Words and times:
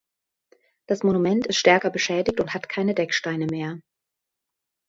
Das 0.87 1.03
Monument 1.03 1.45
ist 1.45 1.57
stärker 1.59 1.91
beschädigt 1.91 2.39
und 2.39 2.55
hat 2.55 2.67
keine 2.67 2.95
Decksteine 2.95 3.45
mehr. 3.45 3.77